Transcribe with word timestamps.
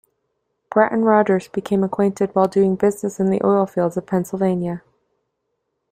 Pratt 0.71 0.91
and 0.91 1.05
Rogers 1.05 1.47
became 1.47 1.83
acquainted 1.83 2.33
while 2.33 2.47
doing 2.47 2.75
business 2.75 3.19
in 3.19 3.29
the 3.29 3.39
oil 3.45 3.67
fields 3.67 3.97
of 3.97 4.07
Pennsylvania. 4.07 4.81